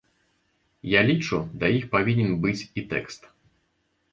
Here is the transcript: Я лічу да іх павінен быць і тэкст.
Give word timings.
Я 0.91 1.01
лічу 1.09 1.37
да 1.65 1.69
іх 1.81 1.85
павінен 1.97 2.31
быць 2.47 2.57
і 2.77 2.85
тэкст. 2.95 3.21